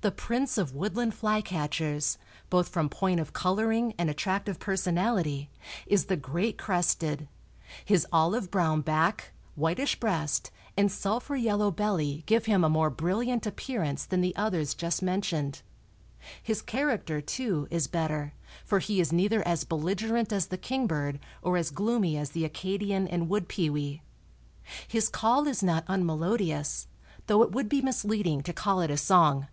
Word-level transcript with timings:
The 0.00 0.10
prince 0.10 0.58
of 0.58 0.74
woodland 0.74 1.14
flycatchers, 1.14 2.18
both 2.50 2.68
from 2.68 2.90
point 2.90 3.20
of 3.20 3.32
coloring 3.32 3.94
and 3.96 4.10
attractive 4.10 4.58
personality, 4.58 5.48
is 5.86 6.04
the 6.06 6.16
great 6.18 6.58
crested; 6.58 7.26
his 7.86 8.06
olive 8.12 8.50
brown 8.50 8.82
back, 8.82 9.32
whitish 9.56 9.98
breast 9.98 10.50
and 10.76 10.92
sulphur 10.92 11.36
yellow 11.36 11.70
belly 11.70 12.22
give 12.26 12.44
him 12.44 12.64
a 12.64 12.68
more 12.68 12.90
brilliant 12.90 13.46
appearance 13.46 14.04
than 14.04 14.20
the 14.20 14.36
others 14.36 14.74
just 14.74 15.00
mentioned. 15.00 15.62
His 16.42 16.60
character, 16.60 17.22
too, 17.22 17.66
is 17.70 17.86
better, 17.86 18.34
for 18.62 18.80
he 18.80 19.00
is 19.00 19.10
neither 19.10 19.42
as 19.48 19.64
belligerent 19.64 20.34
as 20.34 20.48
the 20.48 20.58
kingbird 20.58 21.18
or 21.40 21.56
as 21.56 21.70
gloomy 21.70 22.18
as 22.18 22.30
the 22.32 22.44
Acadian 22.44 23.08
and 23.08 23.30
wood 23.30 23.48
pewee. 23.48 24.02
His 24.86 25.08
call 25.08 25.46
is 25.46 25.62
not 25.62 25.82
unmelodious, 25.88 26.88
though 27.26 27.42
it 27.42 27.52
would 27.52 27.70
be 27.70 27.80
misleading 27.80 28.42
to 28.42 28.52
call 28.52 28.82
it 28.82 28.90
a 28.90 28.98
song. 28.98 29.48